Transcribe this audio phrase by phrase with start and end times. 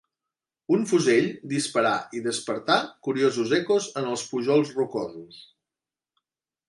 [0.75, 2.77] Un fusell disparà i despertà
[3.09, 5.43] curiosos ecos en els pujols rocosos.